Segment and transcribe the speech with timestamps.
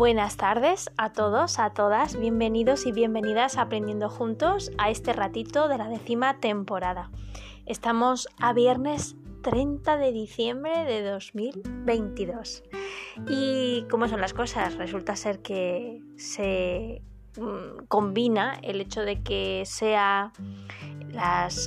[0.00, 5.68] Buenas tardes a todos, a todas, bienvenidos y bienvenidas a Aprendiendo Juntos a este ratito
[5.68, 7.10] de la décima temporada.
[7.66, 12.62] Estamos a viernes 30 de diciembre de 2022.
[13.28, 14.76] ¿Y cómo son las cosas?
[14.76, 17.02] Resulta ser que se
[17.36, 20.32] mm, combina el hecho de que sea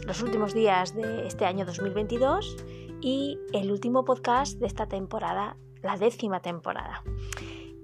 [0.07, 2.57] los últimos días de este año 2022
[2.99, 7.03] y el último podcast de esta temporada, la décima temporada.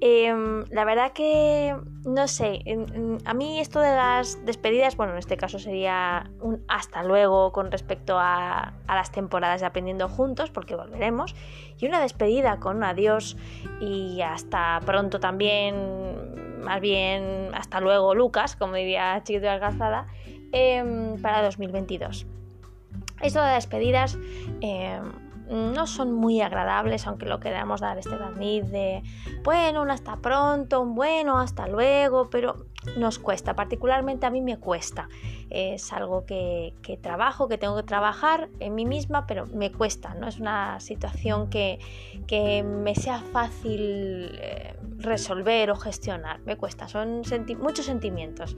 [0.01, 2.63] Em, la verdad que, no sé,
[3.25, 7.69] a mí esto de las despedidas, bueno, en este caso sería un hasta luego con
[7.69, 11.35] respecto a, las temporadas de Aprendiendo Juntos, porque volveremos,
[11.77, 13.35] y una despedida con adiós
[13.81, 20.05] y hasta pronto también, más bien hasta luego Lucas, como diría Chiquito de Alcazada,
[20.53, 22.25] em, para 2022.
[23.21, 24.17] Esto de las despedidas...
[24.61, 29.03] Em, no son muy agradables, aunque lo queramos dar este barniz de
[29.43, 32.65] bueno, un hasta pronto, un bueno, hasta luego, pero
[32.97, 35.09] nos cuesta, particularmente a mí me cuesta.
[35.49, 40.27] Es algo que, trabajo, que tengo que trabajar en mí misma, pero me cuesta, no
[40.27, 41.79] es una situación que,
[42.63, 47.21] me sea fácil eh, resolver o gestionar, me cuesta, son
[47.59, 48.55] muchos sentimientos.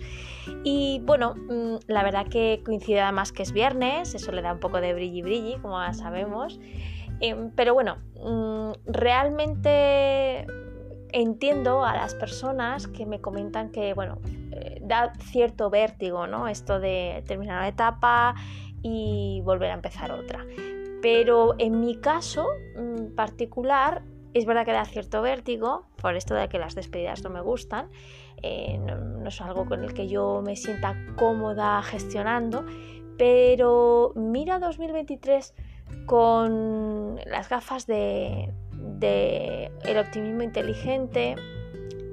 [0.64, 4.60] Y bueno, mm, la verdad que coincide además que es viernes, eso le da un
[4.60, 6.60] poco de brilli brilli, como ya sabemos.
[7.22, 10.48] Em, pero bueno, mm, realmente
[11.14, 14.20] entiendo a las personas que me comentan que, bueno,
[14.52, 16.48] eh, da cierto vértigo, ¿no?
[16.48, 18.36] Esto de terminar una etapa
[18.82, 20.46] y volver a empezar otra.
[21.02, 24.04] Pero en mi caso mm, particular,
[24.34, 27.90] es verdad que da cierto vértigo, por esto de que las despedidas no me gustan,
[28.42, 32.66] eh, no, es algo con el que yo me sienta cómoda gestionando,
[33.18, 35.54] pero mira 2023
[36.06, 38.52] con las gafas de,
[39.02, 41.36] el optimismo inteligente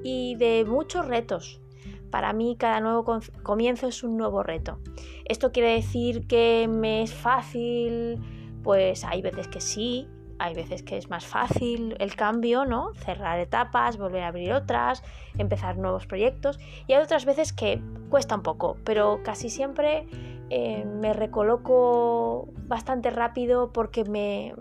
[0.03, 1.61] y de muchos retos.
[2.09, 3.05] Para mí cada nuevo
[3.43, 4.79] comienzo es un nuevo reto.
[5.25, 8.19] ¿Esto quiere decir que me es fácil?
[8.63, 10.07] Pues hay veces que sí,
[10.39, 12.93] hay veces que es más fácil el cambio, ¿no?
[12.95, 15.03] Cerrar etapas, volver a abrir otras,
[15.37, 16.59] empezar nuevos proyectos.
[16.87, 20.07] Y hay otras veces que cuesta un poco, pero casi siempre
[20.49, 24.55] eh, me recoloco bastante rápido porque me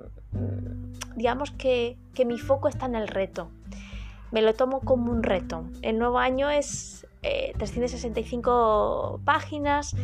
[1.18, 1.96] digamos que,
[2.26, 3.50] mi foco está en el reto.
[4.30, 5.64] Me lo tomo como un reto.
[5.82, 9.94] El nuevo año es 365 eh, páginas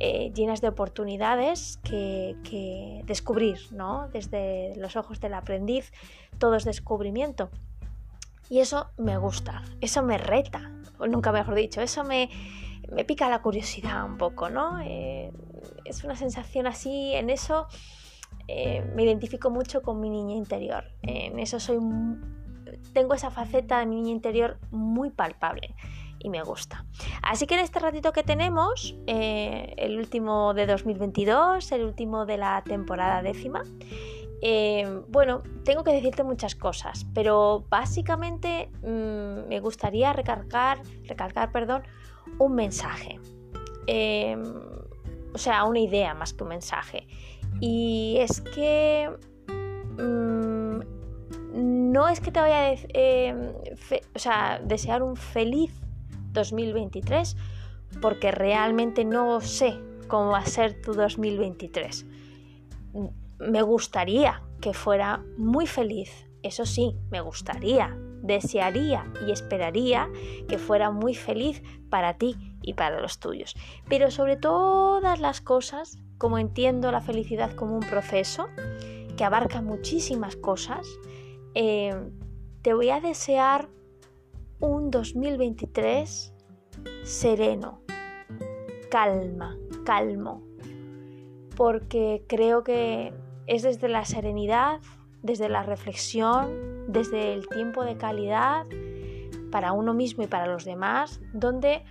[0.00, 4.08] eh, llenas de oportunidades que, descubrir, ¿no?
[4.12, 5.92] Desde los ojos del aprendiz,
[6.38, 7.50] todo es descubrimiento.
[8.48, 12.30] Y eso me gusta, eso me reta, o nunca mejor dicho, eso me,
[12.90, 14.80] me pica la curiosidad un poco, ¿no?
[14.80, 15.32] Eh,
[15.84, 17.66] es una sensación así, en eso
[18.48, 20.84] eh, me identifico mucho con mi niña interior.
[21.02, 21.78] En eso soy,
[22.92, 25.74] tengo esa faceta de mi niña interior muy palpable
[26.18, 26.84] y me gusta.
[27.22, 32.38] Así que en este ratito que tenemos, eh, el último de 2022, el último de
[32.38, 33.62] la temporada décima,
[35.08, 41.82] bueno, tengo que decirte muchas cosas, pero básicamente mm, me gustaría recalcar, recalcar perdón,
[42.38, 43.18] un mensaje.
[43.86, 44.42] Em,
[45.32, 47.06] o sea, una idea más que un mensaje.
[47.60, 49.10] Y es que
[49.98, 50.80] mm,
[51.92, 53.52] no es que te vaya a em,
[54.64, 55.72] desear un feliz
[56.32, 57.36] 2023,
[58.00, 62.06] porque realmente no sé cómo va a ser tu 2023.
[63.38, 70.08] Me gustaría que fuera muy feliz, eso sí, me gustaría, desearía y esperaría
[70.48, 73.54] que fuera muy feliz para ti y para los tuyos.
[73.88, 78.48] Pero sobre todas las cosas, como entiendo la felicidad como un proceso
[79.16, 80.86] que abarca muchísimas cosas,
[81.54, 81.94] eh,
[82.62, 83.68] te voy a desear
[84.60, 86.34] un 2023
[87.04, 87.80] sereno,
[88.90, 90.42] calma, calmo,
[91.56, 93.12] porque creo que
[93.46, 94.80] es desde la serenidad,
[95.22, 98.66] desde la reflexión, desde el tiempo de calidad
[99.50, 101.82] para uno mismo y para los demás, donde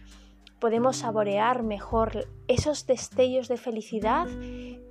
[0.59, 4.27] podemos saborear mejor esos destellos de felicidad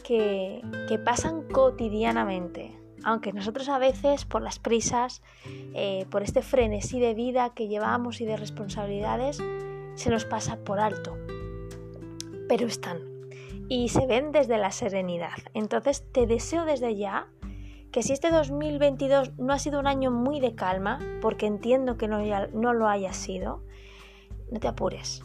[0.05, 0.63] que,
[1.05, 2.77] pasan cotidianamente.
[3.05, 5.23] Aunque nosotros a veces por las prisas,
[5.75, 9.41] eh, por este frenesí de vida que llevamos y de responsabilidades,
[9.95, 11.17] se nos pasa por alto.
[12.49, 12.99] Pero están.
[13.69, 15.39] Y se ven desde la serenidad.
[15.55, 17.29] Entonces te deseo desde ya
[17.93, 22.09] que si este 2022 no ha sido un año muy de calma, porque entiendo que
[22.09, 22.19] no,
[22.53, 23.63] no lo haya sido,
[24.51, 25.25] no te apures.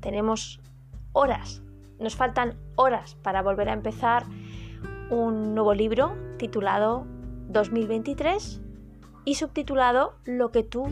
[0.00, 0.60] Tenemos
[1.12, 1.62] horas,
[1.98, 4.24] nos faltan horas para volver a empezar
[5.10, 7.06] un nuevo libro titulado
[7.48, 8.60] 2023
[9.24, 10.86] y subtitulado Lo que tú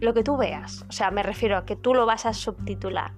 [0.00, 0.84] lo que tú veas.
[0.88, 3.12] O sea, me refiero a que tú lo vas a subtitular.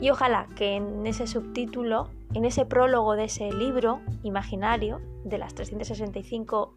[0.00, 5.54] Y ojalá que en ese subtítulo, en ese prólogo de ese libro imaginario de las
[5.54, 6.74] 365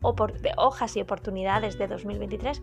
[0.58, 2.62] hojas y oportunidades de 2023,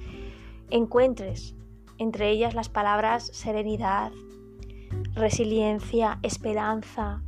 [0.70, 1.54] encuentres
[1.98, 4.12] entre ellas las palabras serenidad,
[5.14, 7.22] resiliencia, esperanza.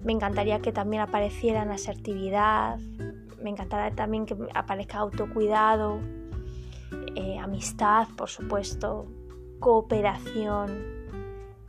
[0.00, 2.78] Me encantaría que también aparecieran asertividad,
[3.42, 6.00] me encantaría también que aparezca autocuidado,
[7.16, 9.06] eh, amistad, por supuesto,
[9.58, 10.68] cooperación,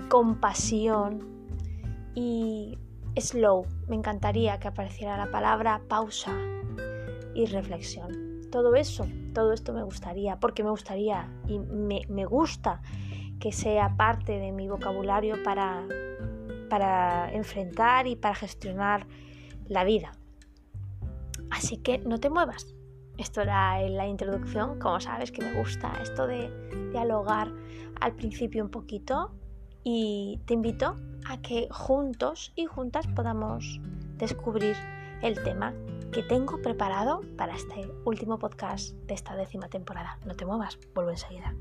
[0.09, 1.37] compasión
[2.13, 2.77] y
[3.21, 3.65] slow.
[3.87, 6.33] Me encantaría que apareciera la palabra pausa
[7.33, 8.41] y reflexión.
[8.51, 12.81] Todo eso, todo esto me gustaría, porque me gustaría y me, me gusta
[13.39, 15.85] que sea parte de mi vocabulario para,
[16.69, 19.05] para enfrentar y para gestionar
[19.67, 20.13] la vida.
[21.49, 22.75] Así que no te muevas.
[23.17, 26.51] Esto era la introducción, como sabes que me gusta esto de
[26.91, 27.51] dialogar
[27.99, 29.31] al principio un poquito
[29.89, 30.97] y te invito
[31.29, 33.79] a que juntos y juntas podamos
[34.17, 34.75] descubrir
[35.21, 35.73] el tema
[36.11, 40.19] que tengo preparado para este último podcast de esta décima temporada.
[40.25, 41.55] No te muevas, vuelvo enseguida.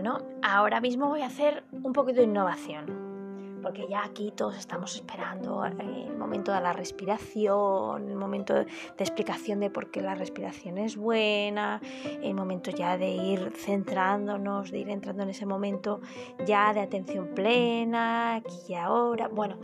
[0.00, 4.94] Bueno, ahora mismo voy a hacer un poquito de innovación, porque ya aquí todos estamos
[4.94, 8.64] esperando el momento de la respiración, el momento de
[8.98, 11.82] explicación de por qué la respiración es buena,
[12.22, 16.00] el momento ya de ir centrándonos, de ir entrando en ese momento
[16.46, 19.28] ya de atención plena, aquí y ahora.
[19.28, 19.58] Bueno,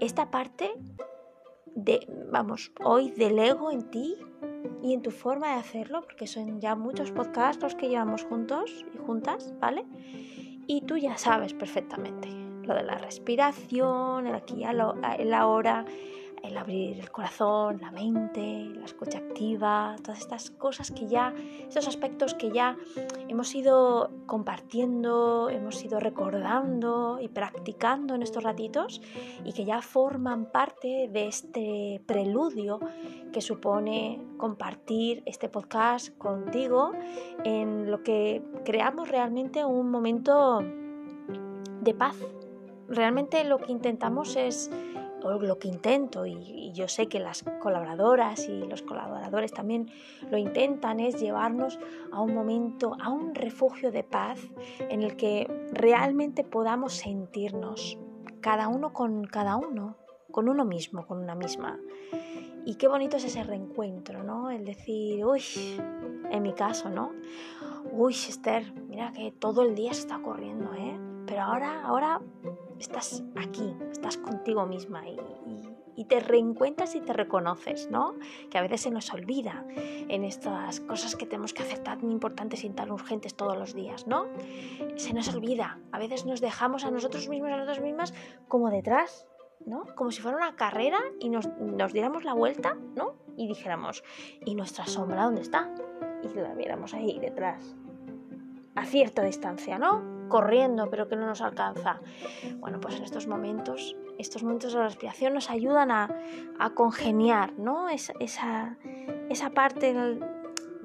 [0.00, 0.72] esta parte
[1.76, 4.16] de, vamos, hoy delego en ti
[4.82, 8.84] y en tu forma de hacerlo, porque son ya muchos podcasts los que llevamos juntos
[8.94, 9.84] y juntas, ¿vale?
[10.66, 12.28] Y tú ya sabes perfectamente
[12.62, 15.84] lo de la respiración, el aquí y el ahora,
[16.42, 21.88] el abrir el corazón, la mente, la escucha activa, todas estas cosas que ya, estos
[21.88, 22.76] aspectos que ya
[23.28, 29.00] hemos ido compartiendo, hemos ido recordando y practicando en estos ratitos
[29.44, 32.80] y que ya forman parte de este preludio
[33.32, 36.92] que supone compartir este podcast contigo
[37.44, 40.62] en lo que creamos realmente un momento
[41.80, 42.16] de paz.
[42.88, 44.70] Realmente lo que intentamos es
[45.22, 49.90] lo que intento, y, yo sé que las colaboradoras y los colaboradores también
[50.30, 51.78] lo intentan, es llevarnos
[52.12, 54.38] a un momento, a un refugio de paz
[54.78, 57.98] en el que realmente podamos sentirnos
[58.40, 59.96] cada uno con cada uno,
[60.30, 61.78] con uno mismo, con una misma.
[62.64, 64.50] Y qué bonito es ese reencuentro, ¿no?
[64.50, 65.42] El decir, uy,
[66.30, 67.12] en mi caso, ¿no?
[67.92, 70.98] Uy, Esther, mira que todo el día está corriendo, ¿eh?
[71.26, 72.20] Pero ahora, ahora
[72.78, 78.14] estás aquí, estás contigo misma y, te reencuentras y te reconoces, ¿no?
[78.50, 82.64] Que a veces se nos olvida en estas cosas que tenemos que hacer tan importantes
[82.64, 84.26] y tan urgentes todos los días, ¿no?
[84.96, 88.14] Se nos olvida, a veces nos dejamos a nosotros mismos, a nosotras mismas,
[88.46, 89.26] como detrás,
[89.66, 89.84] ¿no?
[89.96, 93.16] Como si fuera una carrera y nos, nos diéramos la vuelta, ¿no?
[93.36, 94.04] Y dijéramos,
[94.46, 95.68] ¿y nuestra sombra dónde está?
[96.22, 97.76] Y la viéramos ahí detrás,
[98.76, 100.17] a cierta distancia, ¿no?
[100.28, 102.00] Corriendo pero que no nos alcanza.
[102.56, 106.08] Bueno, pues en estos momentos, estos momentos de respiración nos ayudan a,
[106.74, 107.88] congeniar ¿no?
[107.88, 108.14] esa,
[109.28, 109.94] esa parte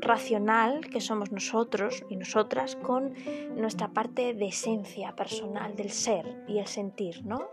[0.04, 3.14] racional que somos nosotros y nosotras con
[3.56, 7.48] nuestra parte de esencia personal del ser y el sentir, ¿no?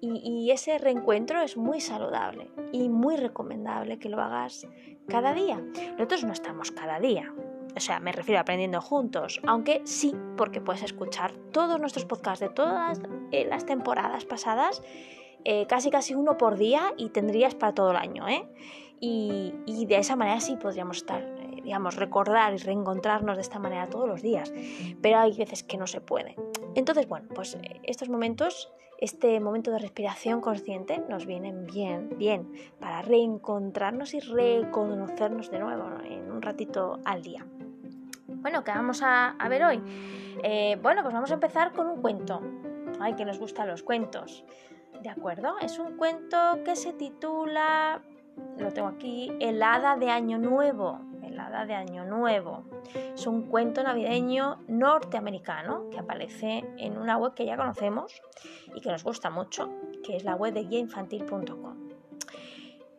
[0.00, 4.66] Y, y, ese reencuentro es muy saludable y muy recomendable que lo hagas
[5.08, 5.60] cada día.
[5.92, 7.32] Nosotros no estamos cada día,
[7.78, 12.40] o sea, me refiero a aprendiendo juntos, aunque sí, porque puedes escuchar todos nuestros podcasts
[12.40, 14.82] de todas eh, las temporadas pasadas,
[15.44, 18.48] eh, casi casi uno por día y tendrías para todo el año, ¿eh?
[19.00, 19.54] Y,
[19.86, 24.08] de esa manera sí podríamos estar, eh, digamos, recordar y reencontrarnos de esta manera todos
[24.08, 24.52] los días,
[25.00, 26.34] pero hay veces que no se puede.
[26.74, 33.00] Entonces, bueno, pues estos momentos este momento de respiración consciente nos vienen bien, bien, para
[33.00, 37.46] reencontrarnos y reconocernos de nuevo en un ratito al día.
[38.28, 39.82] Bueno, ¿qué vamos a, ver hoy?
[40.42, 42.42] Eh, bueno, pues vamos a empezar con un cuento.
[43.00, 44.44] Ay, que nos gustan los cuentos.
[45.02, 45.58] ¿De acuerdo?
[45.60, 48.02] Es un cuento que se titula,
[48.58, 51.00] lo tengo aquí, El hada de Año Nuevo.
[51.22, 52.64] El hada de Año Nuevo.
[53.14, 58.20] Es un cuento navideño norteamericano que aparece en una web que ya conocemos
[58.74, 59.70] y que nos gusta mucho,
[60.04, 61.88] que es la web de guiainfantil.com.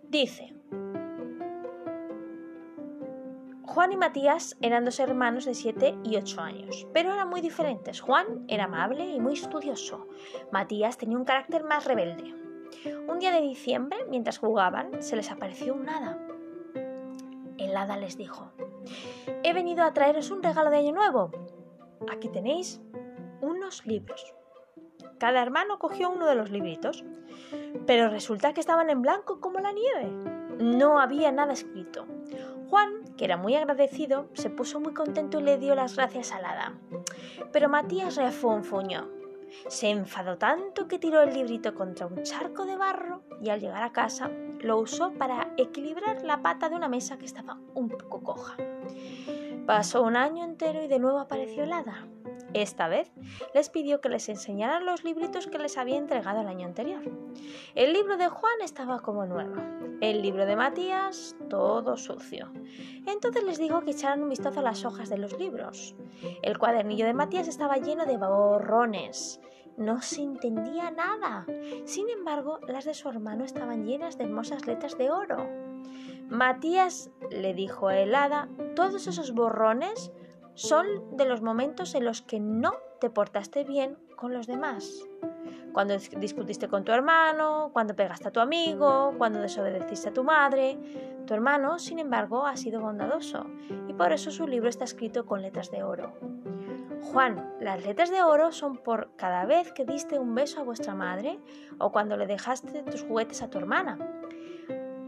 [0.01, 0.58] Dice,
[3.69, 8.01] Juan y Matías eran dos hermanos de 7 y 8 años, pero eran muy diferentes.
[8.01, 10.07] Juan era amable y muy estudioso.
[10.51, 12.33] Matías tenía un carácter más rebelde.
[13.07, 16.17] Un día de diciembre, mientras jugaban, se les apareció un hada.
[17.59, 18.51] El hada les dijo,
[19.43, 21.29] he venido a traeros un regalo de Año Nuevo.
[22.11, 22.81] Aquí tenéis
[23.39, 24.33] unos libros.
[25.19, 27.05] Cada hermano cogió uno de los libritos,
[27.85, 30.38] pero resulta que estaban en blanco como la nieve.
[30.59, 32.05] No había nada escrito.
[32.69, 36.43] Juan, que era muy agradecido, se puso muy contento y le dio las gracias al
[36.43, 36.73] hada.
[37.53, 39.07] Pero Matías refunfuñó.
[39.69, 43.83] Se enfadó tanto que tiró el librito contra un charco de barro y al llegar
[43.83, 48.21] a casa lo usó para equilibrar la pata de una mesa que estaba un poco
[48.21, 48.57] coja.
[49.65, 52.05] Pasó un año entero y de nuevo apareció el hada.
[52.53, 53.12] Esta vez
[53.53, 57.01] les pidió que les enseñaran los libritos que les había entregado el año anterior.
[57.75, 59.56] El libro de Juan estaba como nuevo,
[60.01, 62.51] el libro de Matías todo sucio.
[63.06, 65.96] Entonces les dijo que echaran un vistazo a las hojas de los libros.
[66.41, 69.41] El cuadernillo de Matías estaba lleno de borrones.
[69.77, 71.46] No se entendía nada.
[71.86, 75.48] Sin embargo, las de su hermano estaban llenas de hermosas letras de oro.
[76.29, 80.12] Matías le dijo a Helada, todos esos borrones
[80.59, 85.07] son de los momentos en los que no te portaste bien con los demás.
[85.71, 90.77] Cuando discutiste con tu hermano, cuando pegaste a tu amigo, cuando desobedeciste a tu madre.
[91.25, 93.45] Tu hermano, sin embargo, ha sido bondadoso
[93.87, 96.13] y por eso su libro está escrito con letras de oro.
[97.03, 100.93] Juan, las letras de oro son por cada vez que diste un beso a vuestra
[100.93, 101.39] madre
[101.77, 104.18] o cuando le dejaste tus juguetes a tu hermana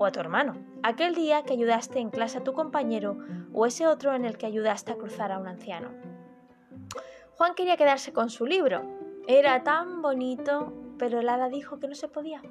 [0.01, 3.20] o a tu hermano, aquel día que ayudaste en clase a tu compañero
[3.53, 5.89] o ese otro en el que ayudaste a cruzar a un anciano.
[7.38, 8.81] Juan quería quedarse con su libro.
[9.27, 12.41] Era tan bonito, pero el hada dijo que no se podía,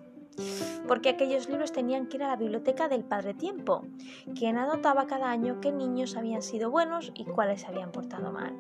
[0.87, 3.85] porque aquellos libros tenían que ir a la biblioteca del Padre Tiempo,
[4.39, 8.55] quien anotaba cada año qué niños habían sido buenos y cuáles habían portado mal.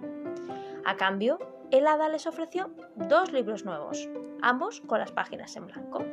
[0.85, 1.39] A cambio,
[1.71, 4.09] el hada les ofreció dos libros nuevos,
[4.43, 6.05] ambos con las páginas en blanco.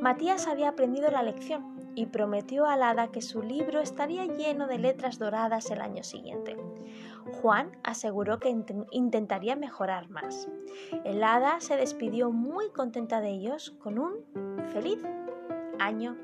[0.00, 4.78] Matías había aprendido la lección y prometió al hada que su libro estaría lleno de
[4.78, 6.56] letras doradas el año siguiente.
[7.40, 8.54] Juan aseguró que
[8.90, 10.48] intentaría mejorar más.
[11.04, 14.24] El hada se despidió muy contenta de ellos con un
[14.72, 15.02] feliz
[15.78, 16.16] año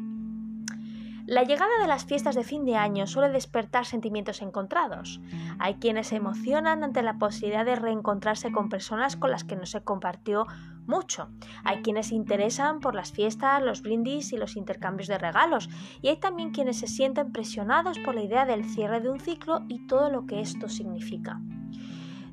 [1.26, 5.21] La llegada de las fiestas de fin de año suele despertar sentimientos encontrados.
[5.59, 9.66] Hay quienes se emocionan ante la posibilidad de reencontrarse con personas con las que no
[9.66, 10.47] se compartió
[10.87, 11.28] mucho.
[11.64, 15.68] Hay quienes se interesan por las fiestas, los brindis y los intercambios de regalos.
[16.00, 19.64] Y hay también quienes se sienten presionados por la idea del cierre de un ciclo
[19.66, 21.40] y todo lo que esto significa.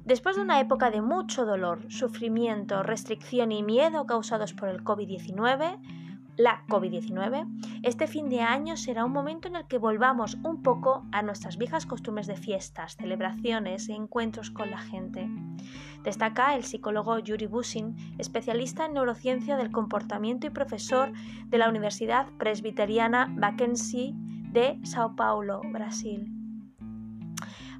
[0.05, 5.79] Después de una época de mucho dolor, sufrimiento, restricción y miedo causados por el COVID-19,
[6.37, 11.05] la COVID-19, este fin de año será un momento en el que volvamos un poco
[11.11, 15.29] a nuestras viejas costumbres de fiestas, celebraciones e encuentros con la gente.
[16.03, 21.11] Destaca el psicólogo Yuri Busin, especialista en neurociencia del comportamiento y profesor
[21.47, 26.42] de la Universidad Presbiteriana Mackenzie de Sao Paulo, Brasil.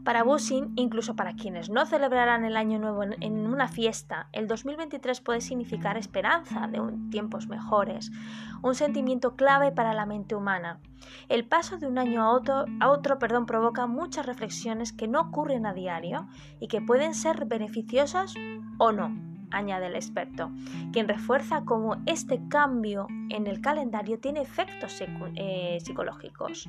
[0.03, 5.22] Para Bushing, incluso para quienes no celebrarán el año nuevo en una fiesta, el 2023
[5.22, 8.12] puede significar esperanza de tiempos mejores,
[8.62, 10.79] un sentimiento clave para la mente humana.
[11.29, 15.22] El paso de un año a otro, a otro perdón, provoca muchas reflexiones que no
[15.22, 16.27] ocurren a diario
[16.60, 18.33] y que pueden ser beneficiosas
[18.79, 20.51] o no añade el experto,
[20.91, 25.00] quien refuerza cómo este cambio en el calendario tiene efectos
[25.36, 26.67] eh, psicológicos.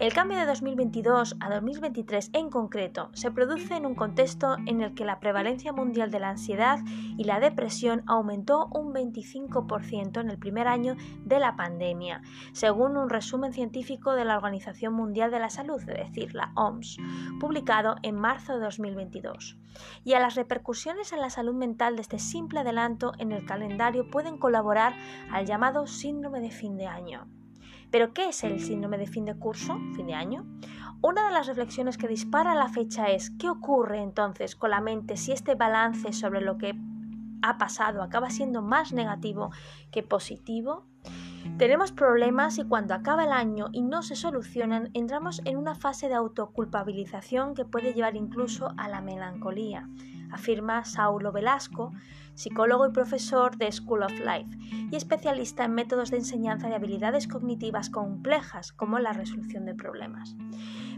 [0.00, 4.94] El cambio de 2022 a 2023 en concreto se produce en un contexto en el
[4.94, 6.78] que la prevalencia mundial de la ansiedad
[7.18, 13.10] y la depresión aumentó un 25% en el primer año de la pandemia, según un
[13.10, 16.96] resumen científico de la Organización Mundial de la Salud, es decir, la OMS,
[17.38, 19.58] publicado en marzo de 2022.
[20.02, 24.08] Y a las repercusiones en la salud mental de este simple adelanto en el calendario
[24.10, 24.94] pueden colaborar
[25.30, 27.28] al llamado síndrome de fin de año.
[27.90, 30.46] ¿Pero qué es el síndrome de fin de curso, fin de año?
[31.02, 35.16] Una de las reflexiones que dispara la fecha es ¿qué ocurre entonces con la mente
[35.16, 36.74] si este balance sobre lo que
[37.42, 39.50] ha pasado acaba siendo más negativo
[39.90, 40.84] que positivo?
[41.56, 46.08] Tenemos problemas y cuando acaba el año y no se solucionan, entramos en una fase
[46.08, 49.88] de autoculpabilización que puede llevar incluso a la melancolía,
[50.32, 51.92] afirma Saulo Velasco,
[52.34, 54.56] psicólogo y profesor de School of Life
[54.90, 60.36] y especialista en métodos de enseñanza de habilidades cognitivas complejas como la resolución de problemas.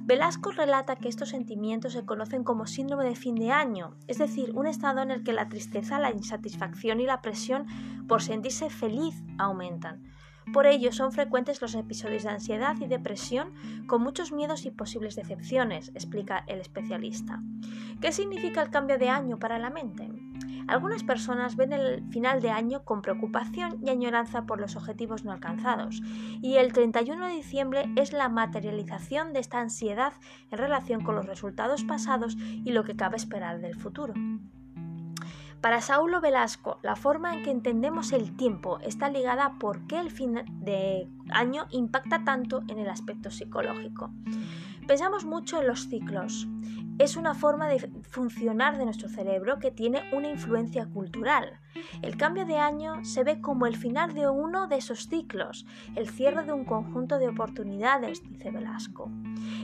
[0.04, 4.50] Velasco relata que estos sentimientos se conocen como síndrome de fin de año, es decir,
[4.54, 7.66] un estado en el que la tristeza, la insatisfacción y la presión
[8.08, 10.02] por sentirse feliz aumentan.
[10.52, 13.52] Por ello son frecuentes los episodios de ansiedad y depresión
[13.86, 17.42] con muchos miedos y posibles decepciones, explica el especialista.
[18.00, 20.10] ¿Qué significa el cambio de año para la mente?
[20.68, 25.32] Algunas personas ven el final de año con preocupación y añoranza por los objetivos no
[25.32, 26.00] alcanzados,
[26.40, 30.12] y el 31 de diciembre es la materialización de esta ansiedad
[30.50, 34.14] en relación con los resultados pasados y lo que cabe esperar del futuro.
[35.62, 40.00] Para Saulo Velasco, la forma en que entendemos el tiempo está ligada a por qué
[40.00, 44.10] el fin de año impacta tanto en el aspecto psicológico.
[44.88, 46.48] Pensamos mucho en los ciclos,
[46.98, 51.60] es una forma de funcionar de nuestro cerebro que tiene una influencia cultural.
[52.02, 56.08] El cambio de año se ve como el final de uno de esos ciclos, el
[56.08, 59.10] cierre de un conjunto de oportunidades, dice Velasco.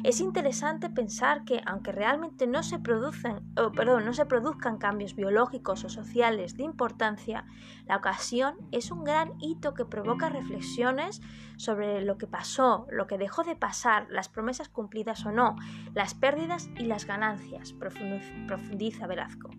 [0.05, 5.89] Es interesante pensar que, aunque realmente no se, producen, no se produzcan cambios biológicos o
[5.89, 7.45] sociales de importancia,
[7.87, 11.21] la ocasión es un gran hito que provoca reflexiones
[11.57, 15.57] sobre lo que pasó, lo que dejó de pasar, las promesas cumplidas o no,
[15.95, 19.51] las pérdidas y las ganancias, profundiza Velasco.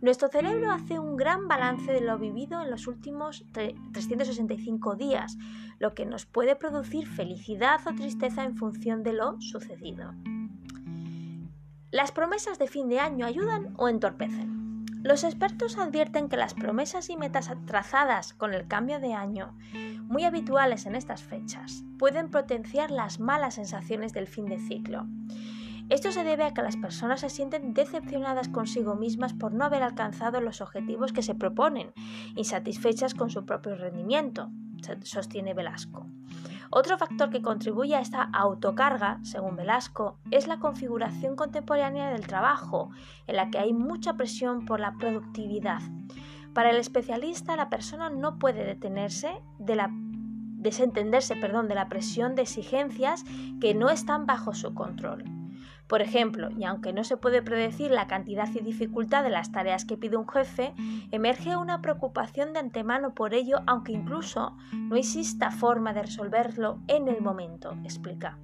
[0.00, 5.36] Nuestro cerebro hace un gran balance de lo vivido en los últimos 365 días,
[5.78, 10.14] lo que nos puede producir felicidad o tristeza en función de lo sucedido.
[11.90, 14.58] ¿Las promesas de fin de año ayudan o entorpecen?
[15.02, 19.56] Los expertos advierten que las promesas y metas trazadas con el cambio de año,
[20.02, 25.06] muy habituales en estas fechas, pueden potenciar las malas sensaciones del fin de ciclo.
[25.88, 29.82] Esto se debe a que las personas se sienten decepcionadas consigo mismas por no haber
[29.82, 31.92] alcanzado los objetivos que se proponen,
[32.36, 34.50] insatisfechas con su propio rendimiento,
[35.02, 36.06] sostiene Velasco.
[36.70, 42.90] Otro factor que contribuye a esta autocarga, según Velasco, es la configuración contemporánea del trabajo,
[43.26, 45.80] en la que hay mucha presión por la productividad.
[46.52, 52.34] Para el especialista, la persona no puede detenerse de la desentenderse perdón, de la presión
[52.34, 53.24] de exigencias
[53.60, 55.37] que no están bajo su control.
[55.86, 59.86] Por ejemplo, y aunque no se puede predecir la cantidad y dificultad de las tareas
[59.86, 60.74] que pide un jefe,
[61.10, 67.08] emerge una preocupación de antemano por ello, aunque incluso no exista forma de resolverlo en
[67.08, 68.38] el momento, explica.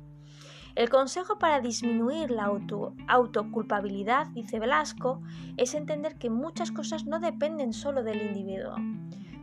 [0.74, 5.22] El consejo para disminuir la auto, autoculpabilidad, dice Velasco,
[5.56, 8.74] es entender que muchas cosas no dependen solo del individuo.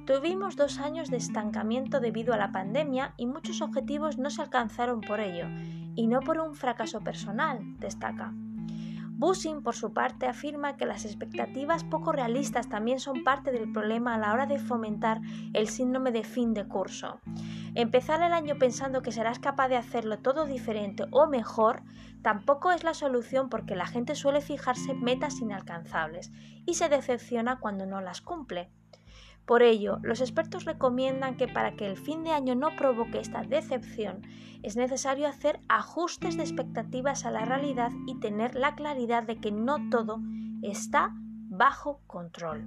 [0.05, 4.99] Tuvimos dos años de estancamiento debido a la pandemia y muchos objetivos no se alcanzaron
[4.99, 5.45] por ello,
[5.95, 8.33] y no por un fracaso personal, destaca.
[9.21, 14.15] Bushing, por su parte, afirma que las expectativas poco realistas también son parte del problema
[14.15, 15.21] a la hora de fomentar
[15.53, 17.19] el síndrome de fin de curso.
[17.75, 21.83] Empezar el año pensando que serás capaz de hacerlo todo diferente o mejor
[22.23, 26.31] tampoco es la solución porque la gente suele fijarse metas inalcanzables
[26.65, 28.71] y se decepciona cuando no las cumple.
[29.45, 33.41] Por ello, los expertos recomiendan que para que el fin de año no provoque esta
[33.43, 34.21] decepción,
[34.63, 39.51] es necesario hacer ajustes de expectativas a la realidad y tener la claridad de que
[39.51, 40.21] no todo
[40.61, 41.13] está
[41.49, 42.65] bajo control.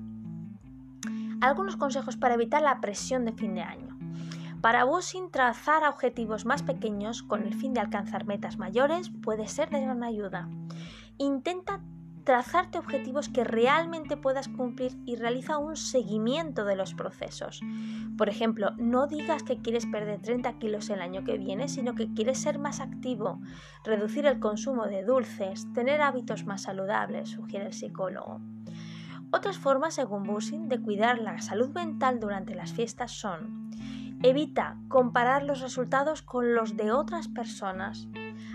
[1.40, 3.96] Algunos consejos para evitar la presión de fin de año.
[4.60, 9.68] Para Bushing, trazar objetivos más pequeños con el fin de alcanzar metas mayores puede ser
[9.68, 10.48] de gran ayuda.
[11.18, 11.80] Intenta
[12.24, 17.60] trazarte objetivos que realmente puedas cumplir y realiza un seguimiento de los procesos.
[18.16, 22.12] Por ejemplo, no digas que quieres perder 30 kilos el año que viene, sino que
[22.14, 23.40] quieres ser más activo,
[23.84, 28.40] reducir el consumo de dulces, tener hábitos más saludables, sugiere el psicólogo.
[29.30, 33.64] Otras formas, según Bushing, de cuidar la salud mental durante las fiestas son
[34.22, 38.08] Evita comparar los resultados con los de otras personas.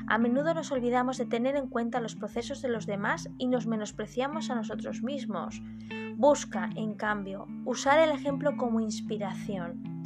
[0.08, 3.68] A menudo nos olvidamos de tener en cuenta los procesos de los demás y nos
[3.68, 5.62] menospreciamos a nosotros mismos.
[6.16, 10.04] Busca, en cambio, usar el ejemplo como inspiración.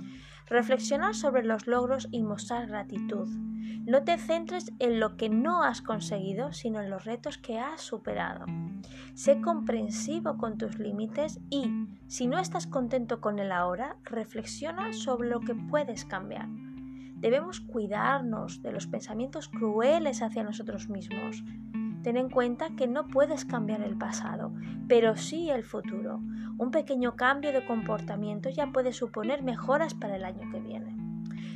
[0.48, 3.28] Reflexionar sobre los logros y mostrar gratitud.
[3.86, 7.82] No te centres en lo que no has conseguido, sino en los retos que has
[7.82, 8.46] superado.
[9.14, 15.30] Sé comprensivo con tus límites y, si no estás contento con el ahora, reflexiona sobre
[15.30, 16.48] lo que puedes cambiar.
[17.24, 21.42] Debemos cuidarnos de los pensamientos crueles hacia nosotros mismos.
[22.04, 24.52] Ten en cuenta que no puedes cambiar el pasado,
[24.90, 26.20] pero sí el futuro.
[26.58, 30.98] Un pequeño cambio de comportamiento ya puede suponer mejoras para el año que viene.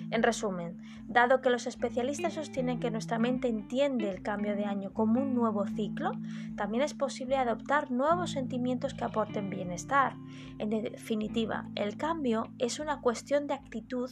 [0.09, 0.77] En resumen,
[1.09, 5.33] dado que los especialistas sostienen que nuestra mente entiende el cambio de año como un
[5.33, 6.13] nuevo ciclo,
[6.55, 10.15] también es posible adoptar nuevos sentimientos que aporten bienestar.
[10.59, 14.11] En definitiva, el cambio es una cuestión de actitud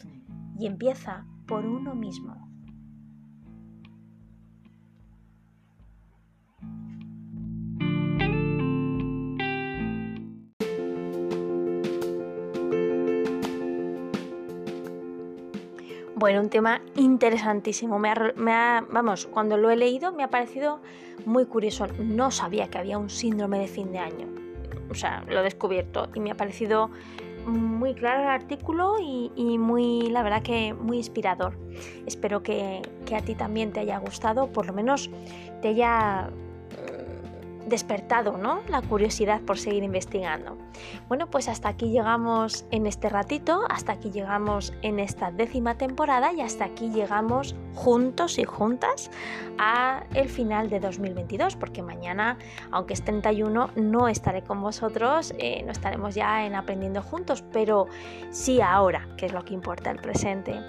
[0.57, 2.45] y empieza por uno mismo.
[16.17, 17.99] Bueno, un tema interesantísimo.
[17.99, 18.13] Me
[18.89, 20.81] vamos, cuando lo he leído me ha parecido
[21.25, 21.87] muy curioso.
[21.99, 24.27] No sabía que había un síndrome de fin de año.
[24.89, 26.89] O sea, lo he descubierto y me ha parecido
[27.45, 31.58] muy claro el artículo y, muy, la verdad que muy inspirador.
[32.05, 35.10] Espero que, que a ti también te haya gustado, por lo menos
[35.62, 36.29] te haya
[37.67, 38.62] despertado ¿no?
[38.67, 40.58] la curiosidad por seguir investigando.
[41.08, 46.34] Bueno, pues hasta aquí llegamos en este ratito, hasta aquí llegamos en esta décima temporada
[46.34, 49.12] y hasta aquí llegamos juntos y juntas
[49.58, 52.38] a el final de 2022, porque mañana,
[52.71, 57.88] aunque es 31, no estaré con vosotros, eh, no estaremos ya en aprendiendo juntos, pero
[58.32, 60.60] sí ahora, que es lo que importa, el presente.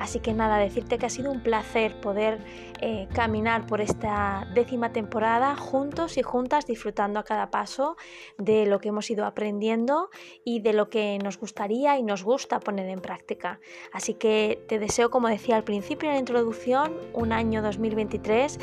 [0.00, 2.38] Así que nada, decirte que ha sido un placer poder
[2.80, 7.96] eh, caminar por esta décima temporada juntos y juntas, disfrutando a cada paso
[8.38, 10.10] de lo que hemos ido aprendiendo
[10.44, 13.60] y de lo que nos gustaría y nos gusta poner en práctica.
[13.92, 18.58] Así que te deseo, como decía al principio en la introducción, un año 2023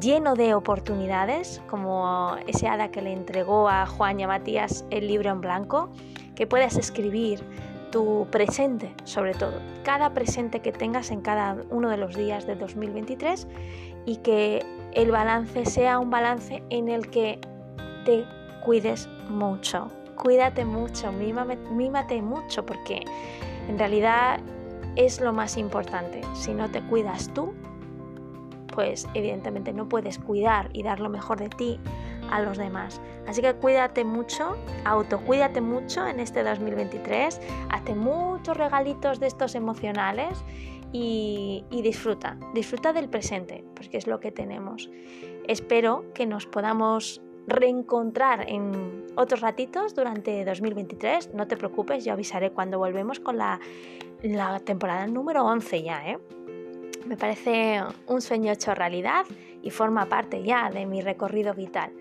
[0.00, 5.08] lleno de oportunidades, como ese hada que le entregó a Juan y a Matías el
[5.08, 5.90] libro en blanco,
[6.34, 7.44] que puedas escribir
[7.90, 12.56] tu presente, sobre todo, cada presente que tengas en cada uno de los días de
[12.56, 13.46] 2023
[14.06, 17.40] y que el balance sea un balance en el que
[18.04, 18.24] te
[18.64, 19.88] cuides mucho.
[20.16, 23.02] Cuídate mucho, mímate mucho, porque
[23.68, 24.40] en realidad
[24.96, 26.20] es lo más importante.
[26.34, 27.54] Si no te cuidas tú,
[28.74, 31.80] pues evidentemente no puedes cuidar y dar lo mejor de ti
[32.30, 33.00] a los demás.
[33.26, 40.42] Así que cuídate mucho, autocuídate mucho en este 2023, hazte muchos regalitos de estos emocionales
[40.92, 44.90] y, disfruta, disfruta del presente, porque es lo que tenemos.
[45.46, 51.34] Espero que nos podamos reencontrar en otros ratitos durante 2023.
[51.34, 53.60] No te preocupes, yo avisaré cuando volvemos con la,
[54.22, 56.18] la temporada número 11 ya, ¿eh?
[57.06, 59.24] Me parece un sueño hecho realidad
[59.62, 61.92] y forma parte ya de mi recorrido vital.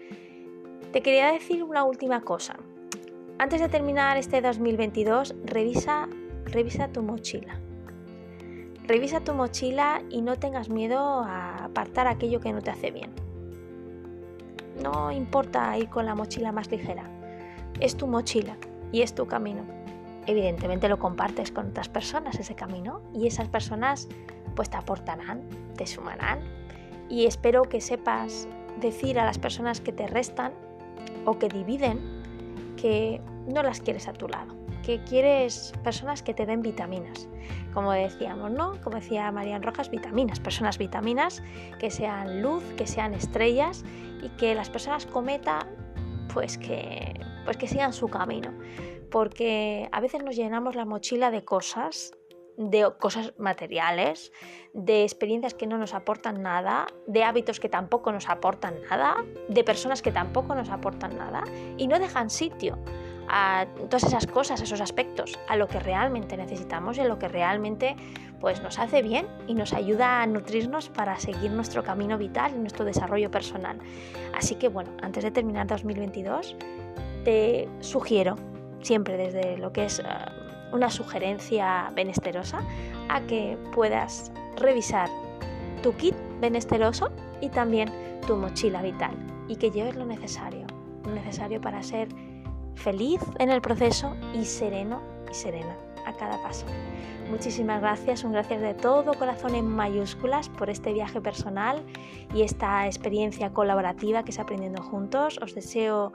[0.91, 2.57] Te quería decir una última cosa.
[3.38, 6.09] Antes de terminar este 2022, revisa,
[6.45, 7.59] revisa tu mochila.
[8.85, 13.12] Revisa tu mochila y no tengas miedo a apartar aquello que no te hace bien.
[14.81, 17.09] No importa ir con la mochila más ligera.
[17.79, 18.57] Es tu mochila
[18.91, 19.63] y es tu camino.
[20.29, 24.07] Evidentemente lo compartes con otras personas ese camino y esas personas
[24.55, 25.41] pues te aportarán,
[25.75, 26.41] te sumarán
[27.09, 28.47] y espero que sepas
[28.79, 30.53] decir a las personas que te restan
[31.25, 32.21] o que dividen
[32.77, 37.27] que no las quieres a tu lado, que quieres personas que te den vitaminas,
[37.73, 38.79] como decíamos, ¿no?
[38.83, 41.41] Como decía Marian Rojas, vitaminas, personas vitaminas
[41.79, 43.83] que sean luz, que sean estrellas
[44.21, 45.65] y que las personas cometa
[46.31, 48.53] pues que pues que sigan su camino,
[49.09, 52.12] porque a veces nos llenamos la mochila de cosas
[52.57, 54.31] de cosas materiales,
[54.73, 59.15] de experiencias que no nos aportan nada, de hábitos que tampoco nos aportan nada,
[59.47, 61.43] de personas que tampoco nos aportan nada
[61.77, 62.77] y no dejan sitio
[63.29, 67.29] a todas esas cosas, esos aspectos, a lo que realmente necesitamos y a lo que
[67.29, 67.95] realmente
[68.39, 72.59] pues, nos hace bien y nos ayuda a nutrirnos para seguir nuestro camino vital y
[72.59, 73.79] nuestro desarrollo personal.
[74.35, 76.55] Así que bueno, antes de terminar 2022,
[77.23, 78.36] te sugiero,
[78.82, 80.03] siempre desde lo que es eh,
[80.71, 82.62] una sugerencia benesterosa,
[83.10, 85.10] a que puedas revisar
[85.82, 87.10] tu kit benesteroso
[87.41, 87.89] y también
[88.27, 89.15] tu mochila vital
[89.47, 90.65] y que lleves lo necesario,
[91.05, 92.10] lo necesario para ser
[92.75, 96.65] feliz en el proceso y sereno y serena a cada paso.
[97.29, 101.84] Muchísimas gracias, un gracias de todo corazón en mayúsculas por este viaje personal
[102.34, 105.39] y esta experiencia colaborativa que es aprendiendo juntos.
[105.41, 106.13] Os deseo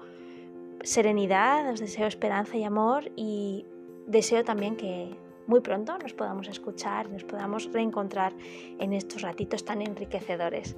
[0.85, 3.66] serenidad, os deseo esperanza y amor y
[4.07, 5.16] deseo también que
[5.47, 8.33] muy pronto nos podamos escuchar, nos podamos reencontrar
[8.79, 10.77] en estos ratitos tan enriquecedores.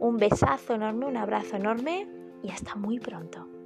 [0.00, 2.08] Un besazo enorme, un abrazo enorme
[2.42, 3.57] y hasta muy pronto.